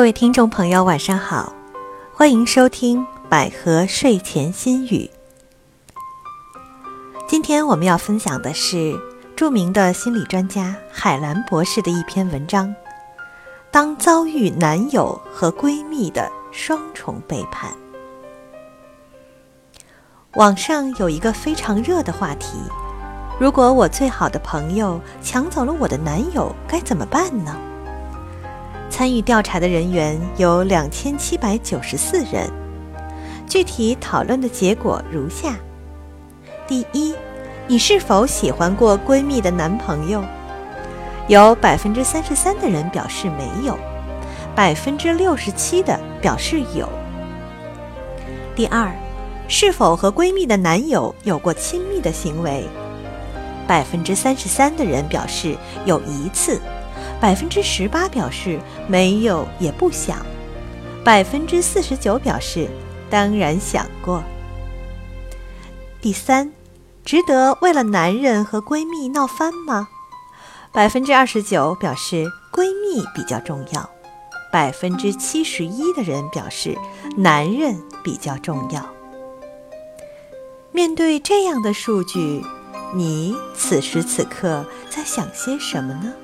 [0.00, 1.52] 各位听众朋友，晚上好，
[2.14, 5.10] 欢迎收听百合睡前心语。
[7.28, 8.98] 今天我们要分享的是
[9.36, 12.74] 著名的心理专家海兰博士的一篇文章：
[13.70, 17.70] 当遭遇男友和闺蜜的双重背叛。
[20.36, 22.56] 网上有一个非常热的话题：
[23.38, 27.54] 如果我最好的朋友抢走了我的男友，该怎么办呢？
[28.90, 32.50] 参与调查的人员有两千七百九十四人，
[33.46, 35.54] 具体讨论的结果如下：
[36.66, 37.14] 第一，
[37.68, 40.22] 你是否喜欢过闺蜜的男朋友？
[41.28, 43.78] 有百分之三十三的人表示没有，
[44.54, 46.86] 百分之六十七的表示有。
[48.56, 48.92] 第二，
[49.46, 52.64] 是否和闺蜜的男友有过亲密的行为？
[53.68, 56.60] 百分之三十三的人表示有一次。
[57.20, 60.24] 百分之十八表示没有也不想，
[61.04, 62.68] 百分之四十九表示
[63.10, 64.22] 当然想过。
[66.00, 66.50] 第三，
[67.04, 69.88] 值得为了男人和闺蜜闹翻吗？
[70.72, 73.90] 百分之二十九表示闺蜜比较重要，
[74.50, 76.74] 百分之七十一的人表示
[77.16, 78.88] 男人比较重要。
[80.72, 82.42] 面对这样的数据，
[82.94, 86.14] 你此时此刻在想些什么呢？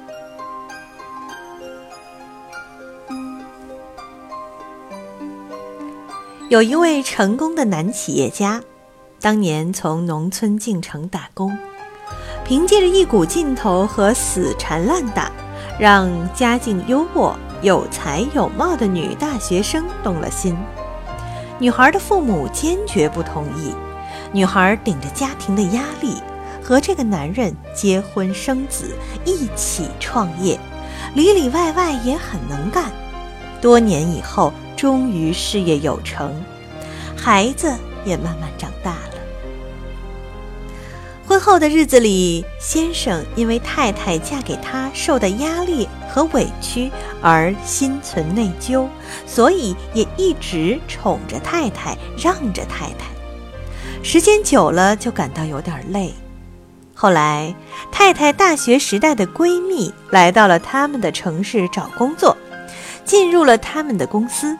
[6.48, 8.62] 有一位成功的男企业家，
[9.20, 11.58] 当年从农村进城打工，
[12.44, 15.28] 凭借着一股劲头和死缠烂打，
[15.76, 20.56] 让家境优渥、有才有貌的女大学生动了心。
[21.58, 23.74] 女孩的父母坚决不同意，
[24.30, 26.14] 女孩顶着家庭的压力，
[26.62, 30.56] 和这个男人结婚生子，一起创业，
[31.14, 32.84] 里里外外也很能干。
[33.60, 34.52] 多年以后。
[34.76, 36.32] 终于事业有成，
[37.16, 37.72] 孩子
[38.04, 38.98] 也慢慢长大了。
[41.26, 48.86] 婚后的日子里，先生因为太太嫁给他受的压力和委屈而心存内疚，
[49.26, 53.06] 所以也一直宠着太太，让着太太。
[54.04, 56.14] 时间久了，就感到有点累。
[56.94, 57.52] 后来，
[57.90, 62.36] 太太大学时代的闺蜜来到了他们的城市找工作，
[63.06, 64.58] 进入了他们的公司。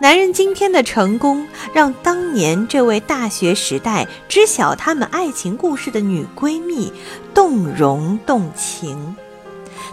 [0.00, 6.92] 男人今天的成功，让当年这位大学时代知晓他们爱情故事的女闺蜜
[7.34, 9.14] 动容动情。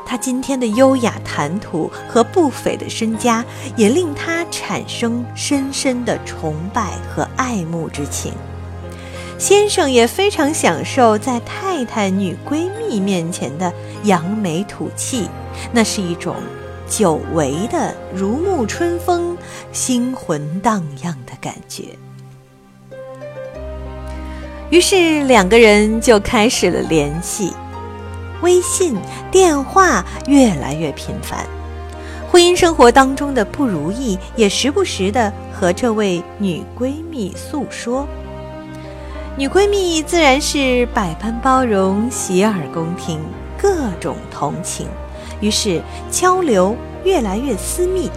[0.06, 3.46] 他今天的优雅谈吐和不菲的身家，
[3.76, 8.34] 也令他产生深深的崇拜和爱慕之情。
[9.38, 13.72] 先生也非常享受在太太女闺蜜面前的
[14.04, 15.30] 扬眉吐气，
[15.72, 16.36] 那是一种。
[16.90, 19.38] 久违的如沐春风、
[19.72, 21.84] 心魂荡漾的感觉，
[24.70, 27.54] 于是两个人就开始了联系，
[28.42, 28.98] 微信、
[29.32, 31.46] 电话越来越频繁。
[32.32, 38.08] 婚姻生活当中的不如意，也时不时的和这位女闺蜜诉说。
[39.38, 43.20] 女闺蜜自然是百般包容、洗耳恭听、
[43.58, 44.88] 各种同情。
[45.42, 48.10] 于是交流越来越私密，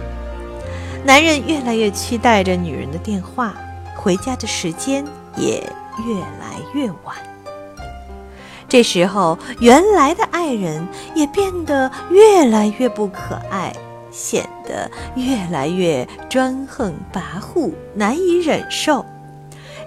[1.05, 3.53] 男人越来越期待着女人的电话，
[3.95, 5.05] 回家的时间
[5.37, 5.61] 也
[6.05, 7.15] 越来越晚。
[8.67, 13.71] 这时候，原来的爱人也变得越来越不可爱，
[14.11, 19.05] 显得越来越专横跋扈，难以忍受。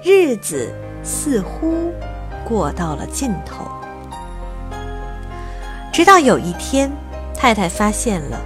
[0.05, 1.93] 日子似乎
[2.49, 3.65] 过到了尽头，
[5.93, 6.91] 直到有一天。
[7.37, 8.41] 太太发现了，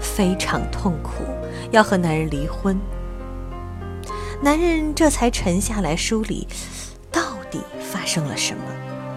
[0.00, 1.24] 非常痛苦，
[1.70, 2.78] 要和男人离婚。
[4.40, 6.46] 男人这才沉下来梳理，
[7.10, 8.62] 到底发生了什么？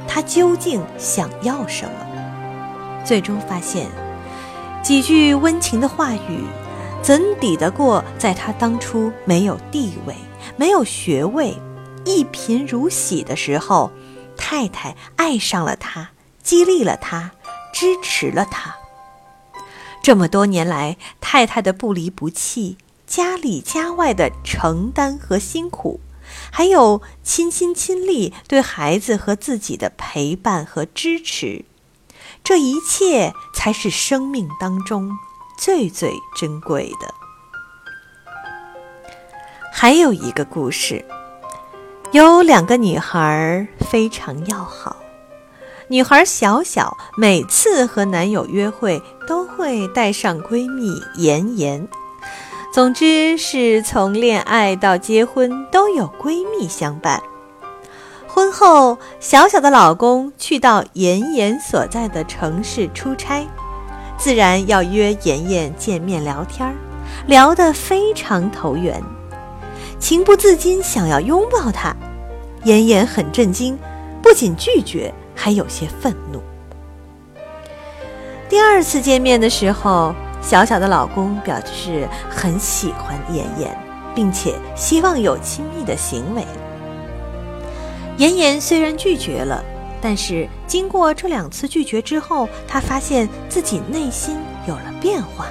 [0.08, 3.04] 他究竟想要什么？
[3.06, 3.88] 最终发现，
[4.82, 6.44] 几句温情的话语，
[7.04, 10.16] 怎抵得过在他当初没有地位、
[10.56, 11.56] 没有学位、
[12.06, 13.92] 一贫如洗的时候，
[14.36, 16.10] 太太爱上了他，
[16.42, 17.32] 激励了他，
[17.74, 18.76] 支持了他。
[20.02, 26.00] 这么多年来，太太的不离不弃，家里家外的承担和辛苦，
[26.52, 31.66] 还有亲心亲力对孩子和自己的陪伴和支持，
[32.44, 35.12] 这一切才是生命当中
[35.58, 37.14] 最最珍贵的。
[39.72, 41.06] 还有一个故事，
[42.12, 44.96] 有两个女孩非常要好，
[45.92, 51.88] 女孩小小每次和男友约会都会带上闺蜜妍妍。
[52.72, 57.20] 总之是从恋爱到结婚都有闺蜜相伴。
[58.28, 63.48] 婚后，小小的老公去到妍妍所在的城市出差，
[64.16, 66.76] 自然要约妍妍见面聊天儿，
[67.26, 69.04] 聊得非常投缘，
[69.98, 71.96] 情不自禁想要拥抱她。
[72.66, 73.76] 妍妍很震惊，
[74.22, 76.42] 不仅拒绝，还有些愤怒。
[78.50, 83.78] 第二次见面的时候，小小的老公表示很喜欢妍妍，
[84.14, 86.44] 并且希望有亲密的行为。
[88.18, 89.64] 妍妍虽然拒绝了，
[90.02, 94.36] 但是经过这两次拒绝之后，她发现自己内心
[94.68, 95.46] 有了变化。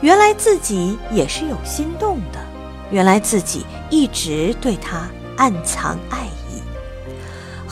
[0.00, 2.40] 原来自己也是有心动的，
[2.90, 6.39] 原来自己一直对他暗藏爱意。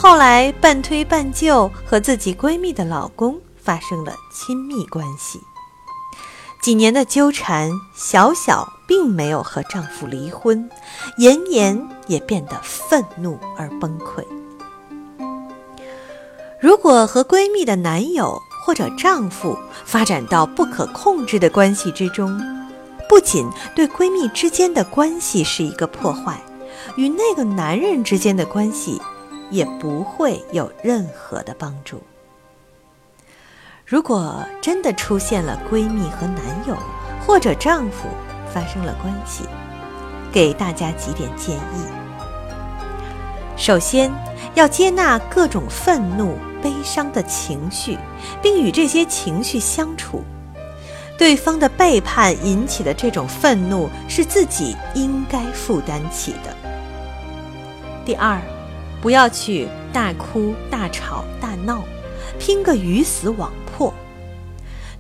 [0.01, 5.41] 后来半推半就，和自己闺蜜的老公发生了亲密关系。
[6.63, 10.71] 几年的纠缠，小小并没有和丈夫离婚，
[11.19, 14.25] 妍妍也变得愤怒而崩溃。
[16.61, 22.41] 如果和闺蜜的男友或者丈夫发展到不可控制的关系之中，
[23.09, 26.41] 不仅对闺蜜之间的关系是一个破坏，
[26.97, 29.03] 与那个男人之间的关系
[29.51, 32.03] 也不会有任何的帮助。
[33.85, 36.77] 如果真的出现了闺蜜和男友
[37.27, 38.09] 或者丈夫
[38.53, 39.45] 发生了关系，
[40.31, 41.87] 给大家几点建议：
[43.57, 44.13] 首先，
[44.55, 47.97] 要接纳各种愤怒、悲伤的情绪，
[48.43, 50.23] 并与这些情绪相处。
[51.17, 56.55] 对方的背叛引起的这种愤怒是自己应该负担起的。
[58.05, 58.41] 第二，
[59.01, 61.85] 不要去大哭大吵大闹，
[62.39, 63.53] 拼个鱼死网。
[63.77, 63.95] 破，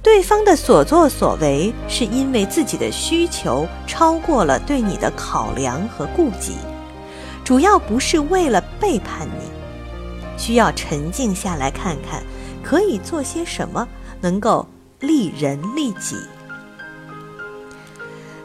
[0.01, 6.57] 对方的所作所为是因为自己的需求超过了对你的考量和顾及，
[7.45, 9.51] 主要不是为了背叛你，
[10.41, 12.23] 需要沉静下来看看，
[12.63, 13.89] 可以做些什么
[14.21, 14.65] 能够
[15.01, 16.17] 利人利己。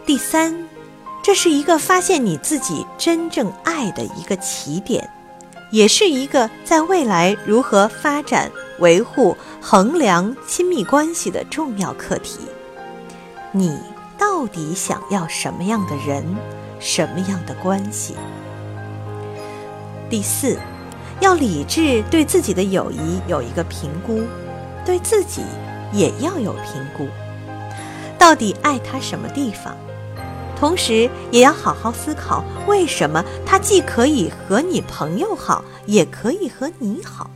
[0.03, 0.67] 第三，
[1.21, 5.07] 这是一个发现你自己真正爱的一个起点，
[5.74, 8.50] 也是一个在未来如何发展。
[8.80, 12.40] 维护、衡量亲密关系的重要课题。
[13.52, 13.80] 你
[14.18, 16.24] 到底想要什么样的人，
[16.80, 18.16] 什么样的关系？
[20.10, 20.58] 第四，
[21.22, 24.24] 要理智对自己的友谊有一个评估，
[24.84, 25.42] 对自己
[25.92, 27.08] 也要有评估。
[28.18, 29.78] 到底爱他什么地方？
[30.63, 37.30] 同时也要好好思考，为什么他既可以和你朋友好，也可以和你好？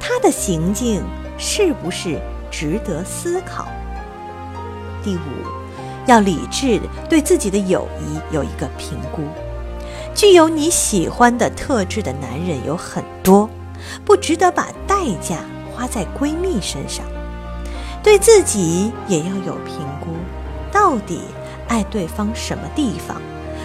[0.00, 1.04] 他的行径
[1.38, 3.68] 是不是值得思考？
[5.04, 5.20] 第五，
[6.06, 9.22] 要理智对自己的友谊有一个评估。
[10.12, 13.48] 具有你喜欢的特质的男人有很多，
[14.04, 15.36] 不值得把代价
[15.72, 17.06] 花在闺蜜身上。
[18.02, 20.10] 对自己也要有评估，
[20.72, 21.20] 到底
[21.68, 23.20] 爱对方什么地方？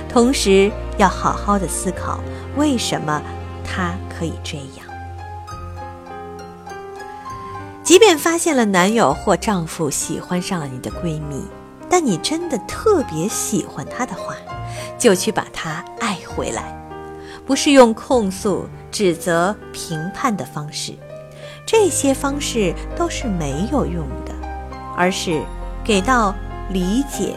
[0.09, 2.19] 同时要好好的思考，
[2.55, 3.21] 为什么
[3.63, 4.88] 他可以这样。
[7.83, 11.45] 即便发现了男友或丈夫喜欢上了你的闺蜜，
[11.89, 14.36] 但你真的特别喜欢她的话，
[14.98, 16.77] 就去把她爱回来，
[17.45, 20.93] 不是用控诉、指责、评判的方式，
[21.65, 24.33] 这些方式都是没有用的，
[24.98, 25.41] 而是
[25.83, 26.36] 给到
[26.69, 27.36] 理解、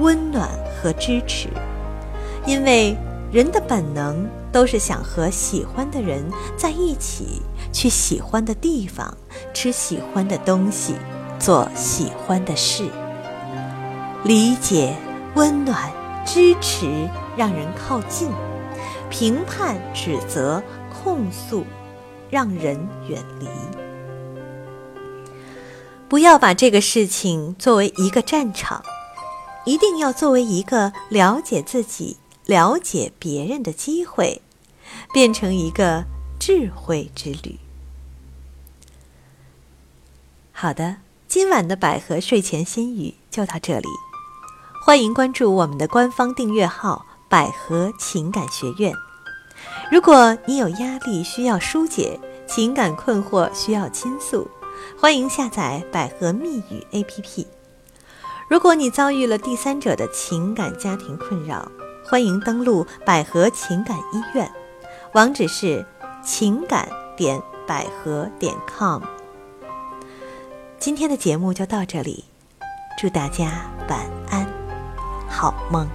[0.00, 0.48] 温暖
[0.82, 1.48] 和支持，
[2.46, 2.96] 因为
[3.30, 6.24] 人的本能都是想和喜欢的人
[6.56, 7.42] 在一起。
[7.72, 9.16] 去喜欢的地方，
[9.54, 10.94] 吃喜欢的东西，
[11.38, 12.84] 做喜欢的事。
[14.24, 14.92] 理解、
[15.36, 15.88] 温暖、
[16.26, 18.28] 支持，让人靠近；
[19.08, 20.60] 评判、指责、
[20.92, 21.64] 控诉，
[22.28, 22.76] 让人
[23.06, 23.46] 远离。
[26.08, 28.82] 不要把这个事情作为一个战场，
[29.70, 34.42] 一定要作为一个了解自己、了解别人的机会，
[35.12, 36.04] 变成一个。
[36.40, 37.58] 智慧之旅。
[40.52, 40.96] 好的，
[41.28, 43.86] 今晚的百合睡前心语就到这里。
[44.82, 48.94] 欢迎关注我们的官方订阅号“百合情感学院”。
[49.92, 54.50] 如果你有压力需要疏解，情感困惑需要倾诉，
[54.98, 57.44] 欢迎下载百合密语 APP。
[58.50, 61.70] 如果你遭遇了第三者的情感家庭困扰，
[62.04, 64.50] 欢迎登录百合情感医院，
[65.12, 65.86] 网址是。
[66.22, 69.02] 情感点百合点 com。
[70.78, 72.26] 今天的节目就到这里，
[72.98, 74.46] 祝大家晚安，
[75.26, 75.88] 好梦。